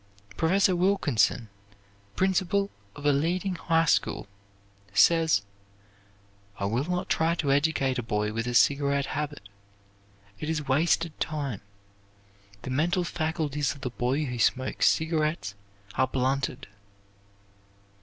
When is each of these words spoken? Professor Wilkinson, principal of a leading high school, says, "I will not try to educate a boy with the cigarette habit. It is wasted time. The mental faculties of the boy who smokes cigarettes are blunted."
Professor 0.35 0.75
Wilkinson, 0.75 1.47
principal 2.15 2.71
of 2.95 3.05
a 3.05 3.11
leading 3.11 3.53
high 3.53 3.85
school, 3.85 4.25
says, 4.95 5.43
"I 6.57 6.65
will 6.65 6.85
not 6.89 7.07
try 7.07 7.35
to 7.35 7.51
educate 7.51 7.99
a 7.99 8.01
boy 8.01 8.33
with 8.33 8.45
the 8.45 8.55
cigarette 8.55 9.05
habit. 9.05 9.47
It 10.39 10.49
is 10.49 10.67
wasted 10.67 11.19
time. 11.19 11.61
The 12.63 12.71
mental 12.71 13.03
faculties 13.03 13.75
of 13.75 13.81
the 13.81 13.91
boy 13.91 14.25
who 14.25 14.39
smokes 14.39 14.87
cigarettes 14.89 15.53
are 15.93 16.07
blunted." 16.07 16.67